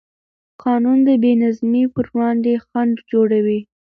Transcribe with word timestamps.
قانون 0.63 0.97
د 1.07 1.09
بېنظمۍ 1.23 1.83
پر 1.93 2.05
وړاندې 2.13 2.53
خنډ 2.65 2.95
جوړوي. 3.11 3.59